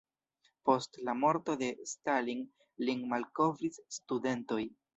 [0.69, 2.43] Post la morto de Stalin
[2.89, 4.63] lin malkovris studentoj.